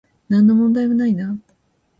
[0.29, 1.37] なんの問題もないな